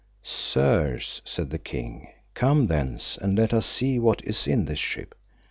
[0.23, 5.13] Sirs, said the king, come thence, and let us see what is in this ship.